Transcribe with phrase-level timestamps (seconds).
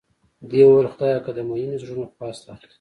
[0.49, 2.67] دې وویل خدایه که د مینې زړونو خواست اخلې.